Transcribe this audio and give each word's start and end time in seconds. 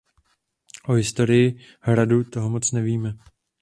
O 0.89 0.93
historii 0.97 1.59
hradu 1.81 2.23
toho 2.23 2.49
moc 2.49 2.71
nevíme. 2.71 3.17